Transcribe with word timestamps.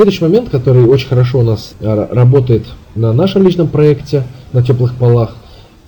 Следующий 0.00 0.24
момент, 0.24 0.48
который 0.48 0.84
очень 0.86 1.08
хорошо 1.08 1.40
у 1.40 1.42
нас 1.42 1.74
э, 1.78 2.08
работает 2.10 2.64
на 2.94 3.12
нашем 3.12 3.42
личном 3.42 3.68
проекте, 3.68 4.24
на 4.54 4.62
теплых 4.62 4.94
полах 4.94 5.36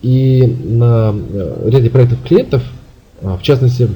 и 0.03 0.55
на 0.65 1.15
э, 1.17 1.71
ряде 1.71 1.89
проектов 1.89 2.19
клиентов, 2.23 2.63
а, 3.23 3.39
в 3.39 3.43
частности, 3.43 3.89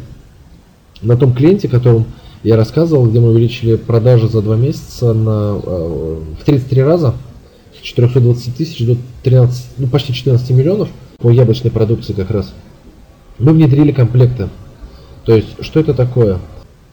на 1.03 1.19
том 1.19 1.35
клиенте, 1.35 1.69
которым 1.69 2.07
я 2.43 2.57
рассказывал, 2.57 3.05
где 3.05 3.21
мы 3.21 3.29
увеличили 3.29 3.77
продажи 3.77 4.27
за 4.31 4.41
два 4.41 4.57
месяца 4.57 5.13
на, 5.13 5.61
э, 5.63 6.19
в 6.41 6.45
33 6.47 6.83
раза, 6.83 7.13
с 7.79 7.85
420 7.85 8.57
тысяч 8.57 8.87
до 8.87 8.97
13, 9.23 9.67
ну, 9.77 9.87
почти 9.87 10.15
14 10.15 10.49
миллионов 10.53 10.89
по 11.19 11.29
яблочной 11.29 11.71
продукции 11.71 12.15
как 12.15 12.31
раз. 12.31 12.55
Мы 13.39 13.53
внедрили 13.53 13.93
комплекты. 13.93 14.49
То 15.27 15.37
есть, 15.37 15.49
что 15.61 15.79
это 15.79 15.93
такое? 15.93 16.39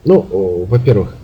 Ну, 0.04 0.66
во-первых, 0.68 1.16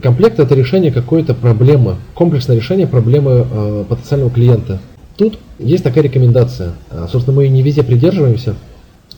комплект 0.00 0.38
это 0.38 0.54
решение 0.54 0.92
какой-то 0.92 1.34
проблемы, 1.34 1.96
комплексное 2.14 2.56
решение 2.56 2.86
проблемы 2.86 3.46
э, 3.50 3.84
потенциального 3.88 4.30
клиента. 4.30 4.80
Тут 5.16 5.38
есть 5.58 5.84
такая 5.84 6.04
рекомендация. 6.04 6.72
А, 6.90 7.06
собственно, 7.10 7.36
мы 7.36 7.44
ее 7.44 7.50
не 7.50 7.62
везде 7.62 7.82
придерживаемся, 7.82 8.54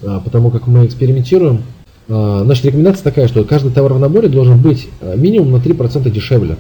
а, 0.03 0.21
потому 0.21 0.51
как 0.51 0.67
мы 0.67 0.87
экспериментируем. 0.87 1.63
А, 2.09 2.43
значит, 2.45 2.65
рекомендация 2.65 3.05
такая, 3.05 3.29
что 3.29 3.45
каждый 3.45 3.73
товар 3.73 3.95
в 3.95 4.01
наборе 4.01 4.29
должен 4.29 4.61
быть 4.61 4.89
минимум 5.17 5.53
на 5.53 5.57
3% 5.57 6.11
дешевле. 6.11 6.57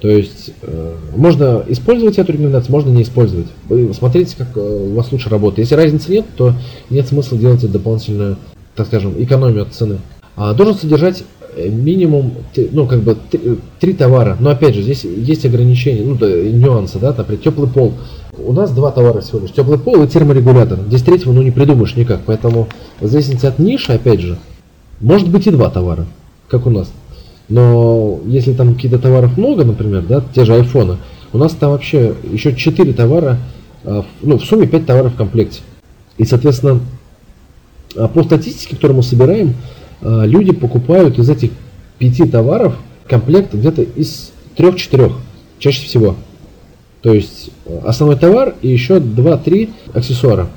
То 0.00 0.08
есть 0.08 0.50
э, 0.62 0.96
можно 1.14 1.62
использовать 1.68 2.18
эту 2.18 2.32
рекомендацию, 2.32 2.72
можно 2.72 2.90
не 2.90 3.02
использовать. 3.02 3.48
Вы 3.68 3.92
смотрите, 3.92 4.34
как 4.36 4.56
э, 4.56 4.60
у 4.60 4.94
вас 4.94 5.12
лучше 5.12 5.28
работает. 5.28 5.66
Если 5.70 5.74
разницы 5.74 6.10
нет, 6.10 6.24
то 6.36 6.54
нет 6.88 7.06
смысла 7.06 7.36
делать 7.36 7.70
дополнительную, 7.70 8.38
так 8.74 8.86
скажем, 8.86 9.12
экономию 9.22 9.62
от 9.62 9.74
цены. 9.74 9.98
А 10.36 10.54
должен 10.54 10.74
содержать 10.74 11.22
э, 11.39 11.39
минимум, 11.56 12.32
ну, 12.72 12.86
как 12.86 13.00
бы, 13.00 13.16
три 13.78 13.92
товара. 13.92 14.36
Но 14.40 14.50
опять 14.50 14.74
же, 14.74 14.82
здесь 14.82 15.04
есть 15.04 15.44
ограничения, 15.44 16.04
ну, 16.04 16.14
нюансы, 16.16 16.98
да, 16.98 17.14
например, 17.16 17.42
теплый 17.42 17.68
пол. 17.68 17.94
У 18.38 18.52
нас 18.52 18.70
два 18.70 18.90
товара 18.90 19.20
всего 19.20 19.40
лишь, 19.40 19.52
теплый 19.52 19.78
пол 19.78 20.02
и 20.02 20.08
терморегулятор. 20.08 20.78
Здесь 20.86 21.02
третьего, 21.02 21.32
ну, 21.32 21.42
не 21.42 21.50
придумаешь 21.50 21.96
никак. 21.96 22.20
Поэтому, 22.26 22.68
в 23.00 23.06
зависимости 23.06 23.46
от 23.46 23.58
ниши, 23.58 23.92
опять 23.92 24.20
же, 24.20 24.38
может 25.00 25.28
быть 25.28 25.46
и 25.46 25.50
два 25.50 25.70
товара, 25.70 26.06
как 26.48 26.66
у 26.66 26.70
нас. 26.70 26.90
Но 27.48 28.20
если 28.26 28.52
там 28.52 28.74
какие-то 28.74 28.98
товаров 28.98 29.36
много, 29.36 29.64
например, 29.64 30.04
да, 30.08 30.22
те 30.34 30.44
же 30.44 30.54
айфоны, 30.54 30.98
у 31.32 31.38
нас 31.38 31.52
там 31.52 31.72
вообще 31.72 32.14
еще 32.30 32.54
4 32.54 32.92
товара, 32.92 33.38
а, 33.84 34.04
ну, 34.22 34.38
в 34.38 34.44
сумме 34.44 34.66
5 34.66 34.86
товаров 34.86 35.14
в 35.14 35.16
комплекте. 35.16 35.60
И, 36.16 36.24
соответственно, 36.24 36.80
а, 37.96 38.08
по 38.08 38.22
статистике, 38.22 38.76
которую 38.76 38.98
мы 38.98 39.02
собираем, 39.02 39.54
люди 40.02 40.52
покупают 40.52 41.18
из 41.18 41.28
этих 41.28 41.50
5 41.98 42.30
товаров 42.30 42.76
комплект 43.06 43.54
где-то 43.54 43.82
из 43.82 44.32
3-4, 44.56 45.12
чаще 45.58 45.86
всего. 45.86 46.16
То 47.02 47.14
есть 47.14 47.50
основной 47.84 48.16
товар 48.18 48.54
и 48.62 48.68
еще 48.68 48.98
2-3 48.98 49.70
аксессуара. 49.94 50.48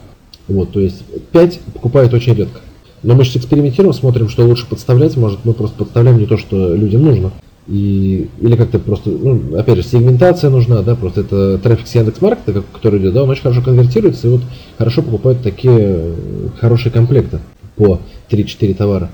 Вот, 0.48 0.72
то 0.72 0.80
есть 0.80 1.04
5 1.32 1.60
покупают 1.74 2.14
очень 2.14 2.34
редко. 2.34 2.60
Но 3.02 3.16
мы 3.16 3.24
сейчас 3.24 3.38
экспериментируем, 3.38 3.94
смотрим, 3.94 4.30
что 4.30 4.46
лучше 4.46 4.66
подставлять. 4.66 5.18
Может, 5.18 5.40
мы 5.44 5.54
просто 5.54 5.78
подставляем 5.78 6.18
не 6.20 6.26
то, 6.26 6.38
что 6.38 6.74
людям 6.74 7.04
нужно. 7.04 7.32
И, 7.68 8.30
или 8.42 8.56
как-то 8.58 8.80
просто, 8.80 9.10
ну, 9.10 9.58
опять 9.58 9.78
же, 9.78 9.84
сегментация 9.84 10.50
нужна, 10.50 10.82
да, 10.82 10.96
просто 10.96 11.22
это 11.22 11.58
трафик 11.58 11.88
с 11.88 11.96
Яндекс.Маркета, 11.96 12.62
который 12.74 13.00
идет, 13.00 13.14
да, 13.14 13.24
он 13.24 13.30
очень 13.30 13.44
хорошо 13.44 13.62
конвертируется, 13.62 14.28
и 14.28 14.32
вот 14.32 14.42
хорошо 14.78 15.02
покупают 15.02 15.42
такие 15.44 16.14
хорошие 16.60 16.92
комплекты 16.92 17.40
по 17.78 18.00
3-4 18.30 18.74
товара. 18.74 19.10